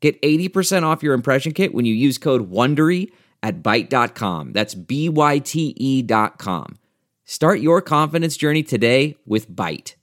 [0.00, 3.10] Get 80% off your impression kit when you use code WONDERY
[3.42, 4.52] at Byte.com.
[4.52, 6.78] That's B-Y-T-E dot com.
[7.24, 9.94] Start your confidence journey today with Byte.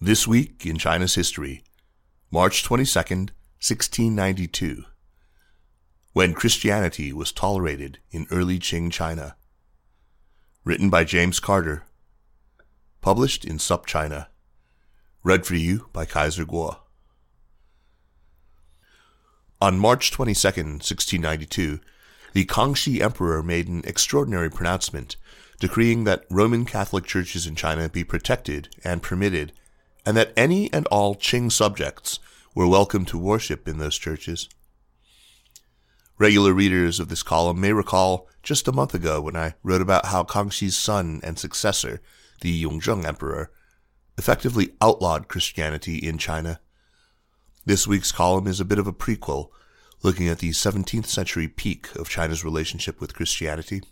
[0.00, 1.64] This week in China's history,
[2.30, 4.84] March 22nd, 1692.
[6.12, 9.36] When Christianity was tolerated in early Qing China.
[10.64, 11.84] Written by James Carter.
[13.00, 14.26] Published in SupChina.
[15.24, 16.78] Read for you by Kaiser Kuo.
[19.60, 21.80] On March 22, 1692,
[22.32, 25.16] the Kangxi Emperor made an extraordinary pronouncement
[25.58, 29.52] decreeing that Roman Catholic churches in China be protected and permitted,
[30.06, 32.20] and that any and all Qing subjects
[32.54, 34.48] were welcome to worship in those churches.
[36.18, 40.06] Regular readers of this column may recall just a month ago when I wrote about
[40.06, 42.00] how Kangxi's son and successor,
[42.42, 43.50] the Yongzheng Emperor,
[44.16, 46.60] effectively outlawed Christianity in China
[47.68, 49.50] this week's column is a bit of a prequel,
[50.02, 53.82] looking at the 17th century peak of China's relationship with Christianity.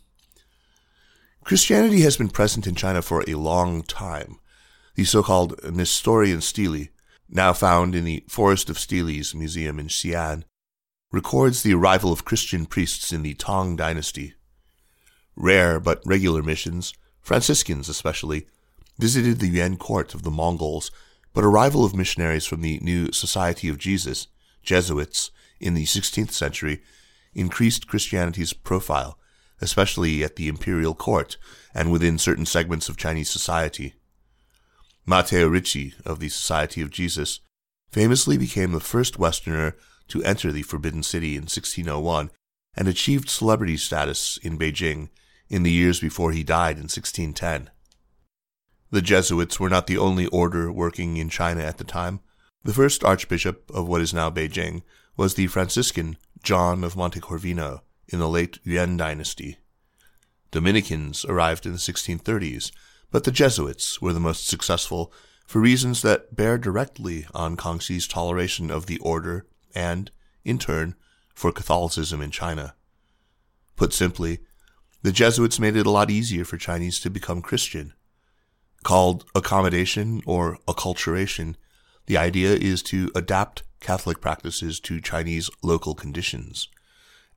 [1.44, 4.38] Christianity has been present in China for a long time.
[4.94, 6.86] The so-called Nestorian stele,
[7.28, 10.44] now found in the Forest of Steles Museum in Xi'an,
[11.12, 14.32] records the arrival of Christian priests in the Tang dynasty.
[15.36, 18.46] Rare but regular missions, Franciscans especially,
[18.98, 20.90] visited the Yuan court of the Mongols
[21.36, 24.28] but arrival of missionaries from the new Society of Jesus,
[24.62, 26.80] Jesuits, in the 16th century
[27.34, 29.18] increased Christianity's profile,
[29.60, 31.36] especially at the imperial court
[31.74, 33.96] and within certain segments of Chinese society.
[35.04, 37.40] Matteo Ricci of the Society of Jesus
[37.90, 39.76] famously became the first Westerner
[40.08, 42.30] to enter the Forbidden City in 1601
[42.74, 45.10] and achieved celebrity status in Beijing
[45.50, 47.68] in the years before he died in 1610.
[48.90, 52.20] The Jesuits were not the only order working in China at the time.
[52.62, 54.82] The first archbishop of what is now Beijing
[55.16, 59.58] was the Franciscan John of Montecorvino in the late Yuan dynasty.
[60.52, 62.70] Dominicans arrived in the 1630s,
[63.10, 65.12] but the Jesuits were the most successful
[65.46, 70.10] for reasons that bear directly on Kangxi's toleration of the order and,
[70.44, 70.94] in turn,
[71.34, 72.74] for Catholicism in China.
[73.76, 74.40] Put simply,
[75.02, 77.92] the Jesuits made it a lot easier for Chinese to become Christian
[78.86, 81.56] called accommodation or acculturation,
[82.06, 86.68] the idea is to adapt Catholic practices to Chinese local conditions.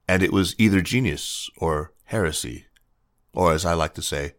[0.08, 2.68] And it was either genius or heresy,
[3.34, 4.36] or as I like to say,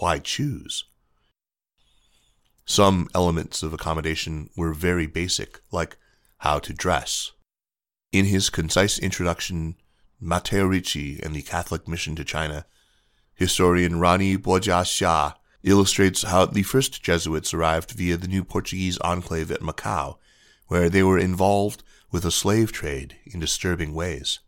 [0.00, 0.84] why choose?
[2.66, 5.96] Some elements of accommodation were very basic, like
[6.40, 7.32] how to dress.
[8.12, 9.76] In his concise introduction,
[10.20, 12.66] Matteo Ricci and the Catholic Mission to China,
[13.34, 19.50] historian Ronnie Po-chia Hsia illustrates how the first Jesuits arrived via the new Portuguese enclave
[19.50, 20.18] at Macau,
[20.68, 24.40] where they were involved with a slave trade in disturbing ways.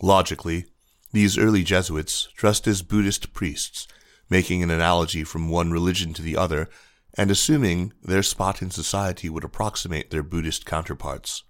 [0.00, 0.66] Logically,
[1.12, 3.88] these early Jesuits dressed as Buddhist priests,
[4.30, 6.68] making an analogy from one religion to the other,
[7.14, 11.42] and assuming their spot in society would approximate their Buddhist counterparts.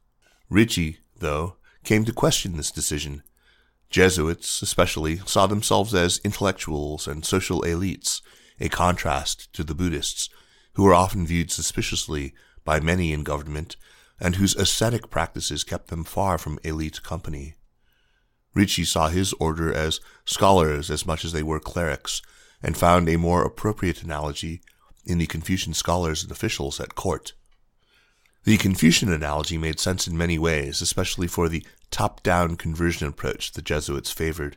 [0.48, 3.22] Ricci, though, came to question this decision.
[3.90, 8.22] Jesuits, especially, saw themselves as intellectuals and social elites,
[8.60, 10.28] a contrast to the Buddhists,
[10.74, 13.76] who were often viewed suspiciously by many in government
[14.20, 17.54] and whose ascetic practices kept them far from elite company.
[18.54, 22.22] Ricci saw his order as scholars as much as they were clerics,
[22.62, 24.60] and found a more appropriate analogy
[25.06, 27.32] in the Confucian scholars and officials at court.
[28.44, 33.52] The Confucian analogy made sense in many ways, especially for the top down conversion approach
[33.52, 34.56] the Jesuits favored.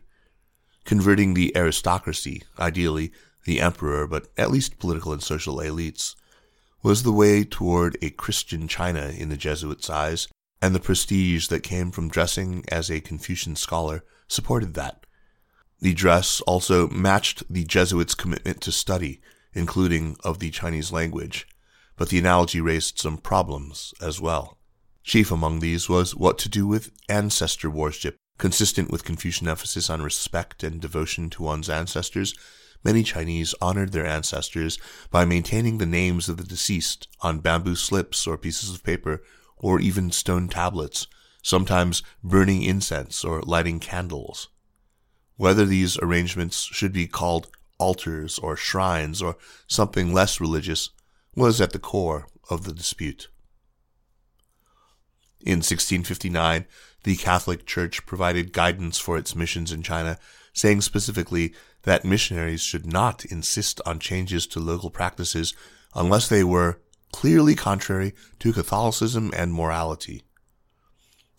[0.83, 3.11] Converting the aristocracy, ideally,
[3.45, 6.15] the emperor, but at least political and social elites,
[6.83, 10.27] was the way toward a Christian China in the Jesuits' eyes,
[10.61, 15.05] and the prestige that came from dressing as a Confucian scholar supported that.
[15.79, 19.21] The dress also matched the Jesuits' commitment to study,
[19.53, 21.47] including of the Chinese language,
[21.97, 24.57] but the analogy raised some problems as well.
[25.03, 30.01] Chief among these was what to do with ancestor worship, consistent with Confucian emphasis on
[30.01, 32.35] respect and devotion to one's ancestors,
[32.83, 34.79] Many Chinese honored their ancestors
[35.11, 39.23] by maintaining the names of the deceased on bamboo slips or pieces of paper
[39.57, 41.07] or even stone tablets,
[41.43, 44.49] sometimes burning incense or lighting candles.
[45.37, 49.37] Whether these arrangements should be called altars or shrines or
[49.67, 50.89] something less religious
[51.35, 53.29] was at the core of the dispute.
[55.43, 56.65] In 1659,
[57.03, 60.19] the Catholic Church provided guidance for its missions in China,
[60.53, 61.53] saying specifically
[61.83, 65.55] that missionaries should not insist on changes to local practices
[65.95, 66.79] unless they were
[67.11, 70.21] clearly contrary to Catholicism and morality.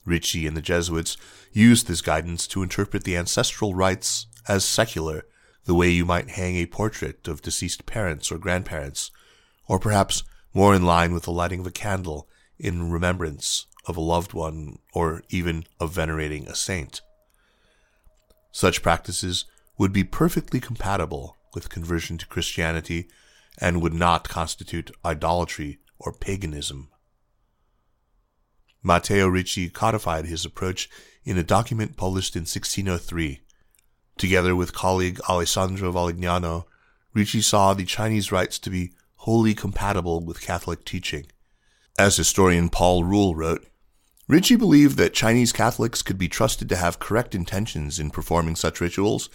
[0.04, 1.16] Ricci and the Jesuits
[1.52, 5.26] used this guidance to interpret the ancestral rites as secular,
[5.64, 9.12] the way you might hang a portrait of deceased parents or grandparents,
[9.68, 12.28] or perhaps more in line with the lighting of a candle
[12.58, 17.00] in remembrance of a loved one or even of venerating a saint.
[18.50, 19.46] Such practices
[19.78, 23.08] would be perfectly compatible with conversion to Christianity
[23.58, 26.88] and would not constitute idolatry or paganism.
[28.82, 30.90] Matteo Ricci codified his approach
[31.24, 33.40] in a document published in 1603.
[34.18, 36.64] Together with colleague Alessandro Valignano,
[37.14, 41.26] Ricci saw the Chinese rites to be wholly compatible with Catholic teaching.
[41.98, 43.64] As historian Paul Rule wrote,
[44.32, 48.80] Ricci believed that Chinese Catholics could be trusted to have correct intentions in performing such
[48.80, 49.28] rituals,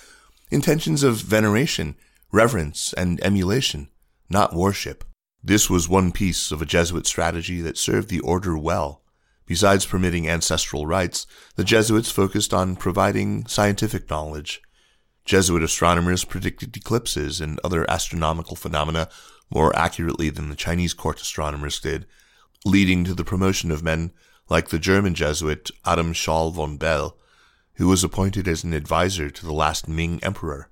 [0.49, 1.95] intentions of veneration,
[2.31, 3.89] reverence, and emulation,
[4.27, 5.03] not worship.
[5.43, 9.03] This was one piece of a Jesuit strategy that served the order well.
[9.45, 14.63] Besides permitting ancestral rites, the Jesuits focused on providing scientific knowledge.
[15.25, 19.09] Jesuit astronomers predicted eclipses and other astronomical phenomena
[19.51, 22.07] more accurately than the Chinese court astronomers did,
[22.65, 24.11] leading to the promotion of men
[24.49, 27.17] like the German Jesuit Adam Schall von Bell,
[27.75, 30.69] who was appointed as an advisor to the last Ming emperor.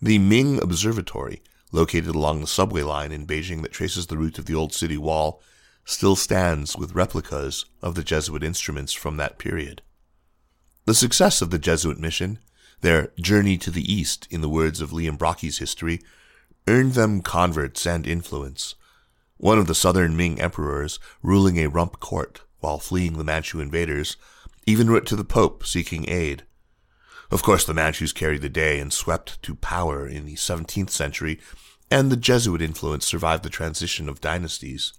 [0.00, 1.42] The Ming Observatory,
[1.72, 4.96] located along the subway line in Beijing that traces the route of the old city
[4.96, 5.42] wall,
[5.84, 9.82] still stands with replicas of the Jesuit instruments from that period.
[10.84, 12.38] The success of the Jesuit mission,
[12.80, 16.00] their journey to the east, in the words of Liam Brockey's history,
[16.66, 18.74] earned them converts and influence.
[19.36, 24.16] One of the southern Ming emperors, ruling a rump court, while fleeing the Manchu invaders,
[24.66, 26.44] even wrote to the Pope seeking aid.
[27.30, 31.38] Of course, the Manchus carried the day and swept to power in the 17th century,
[31.90, 34.94] and the Jesuit influence survived the transition of dynasties.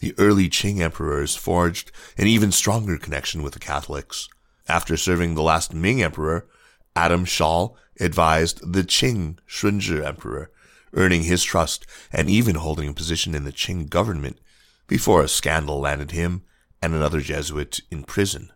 [0.00, 4.28] The early Qing emperors forged an even stronger connection with the Catholics.
[4.68, 6.48] After serving the last Ming emperor,
[6.96, 10.50] Adam Schall advised the Qing Shunzhi emperor,
[10.94, 14.38] earning his trust and even holding a position in the Qing government
[14.86, 16.42] before a scandal landed him
[16.82, 18.52] and another Jesuit in prison.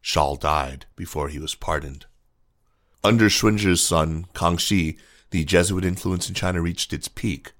[0.00, 2.06] Schall died before he was pardoned.
[3.04, 4.98] Under Shunzhi's son, Kangxi,
[5.30, 7.52] the Jesuit influence in China reached its peak.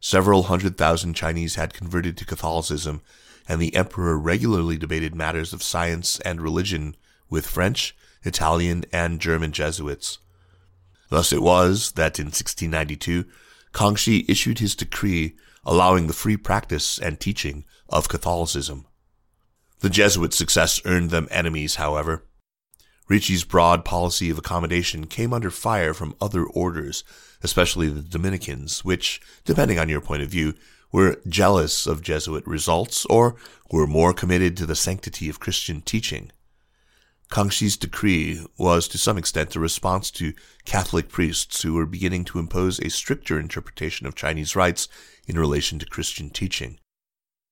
[0.00, 3.00] Several hundred thousand Chinese had converted to Catholicism,
[3.48, 6.96] and the emperor regularly debated matters of science and religion
[7.30, 10.18] with French, Italian, and German Jesuits.
[11.08, 13.24] Thus it was that in 1692,
[13.72, 18.86] Kangxi issued his decree allowing the free practice and teaching of Catholicism.
[19.80, 22.24] The Jesuit success earned them enemies, however.
[23.08, 27.04] Ricci's broad policy of accommodation came under fire from other orders,
[27.42, 30.54] especially the Dominicans, which, depending on your point of view,
[30.92, 33.36] were jealous of Jesuit results or
[33.70, 36.32] were more committed to the sanctity of Christian teaching.
[37.30, 40.32] Kangxi's decree was to some extent a response to
[40.64, 44.88] Catholic priests who were beginning to impose a stricter interpretation of Chinese rites
[45.26, 46.78] in relation to Christian teaching.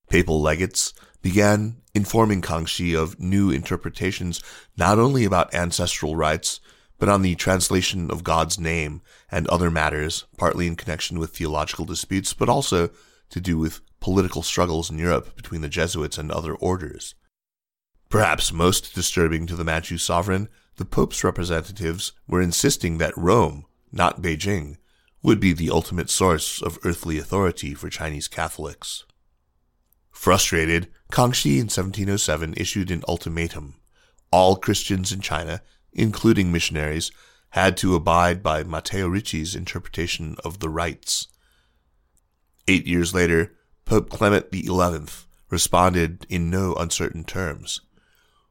[0.09, 0.95] Papal legates
[1.27, 4.41] began informing Kangxi of new interpretations
[4.77, 6.61] not only about ancestral rites,
[7.01, 11.85] but on the translation of God's name and other matters, partly in connection with theological
[11.85, 12.91] disputes, but also
[13.31, 17.17] to do with political struggles in Europe between the Jesuits and other orders.
[18.09, 24.23] Perhaps most disturbing to the Manchu sovereign, the Pope's representatives were insisting that Rome, not
[24.23, 24.77] Beijing,
[25.25, 29.05] would be the ultimate source of earthly authority for Chinese Catholics.
[30.17, 33.75] Frustrated, Kangxi in 1707 issued an ultimatum.
[34.33, 37.13] All Christians in China, including missionaries,
[37.51, 41.29] had to abide by Matteo Ricci's interpretation of the rites.
[42.67, 43.55] Eight years later,
[43.85, 45.07] Pope Clement XI
[45.49, 47.83] responded in no uncertain terms.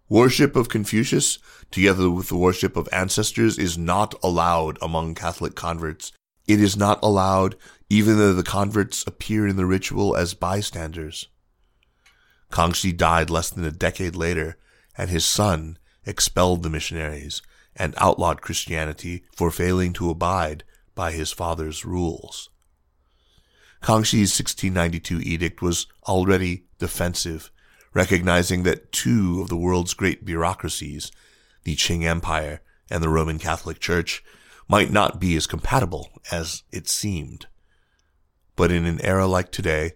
[0.07, 1.39] Worship of Confucius,
[1.72, 6.13] together with the worship of ancestors, is not allowed among Catholic converts.
[6.48, 7.57] It is not allowed
[7.89, 11.27] even though the converts appear in the ritual as bystanders.
[12.51, 14.57] Kangxi died less than a decade later,
[14.97, 17.41] and his son expelled the missionaries
[17.75, 22.49] and outlawed Christianity for failing to abide by his father's rules.
[23.81, 27.51] Kangxi's 1692 edict was already defensive,
[27.93, 31.11] recognizing that two of the world's great bureaucracies,
[31.63, 34.23] the Qing Empire and the Roman Catholic Church,
[34.67, 37.47] might not be as compatible as it seemed.
[38.55, 39.93] But in an era like today,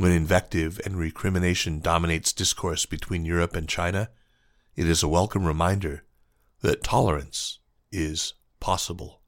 [0.00, 4.08] when invective and recrimination dominates discourse between Europe and China,
[4.74, 6.04] it is a welcome reminder
[6.62, 7.58] that tolerance
[7.92, 9.19] is possible.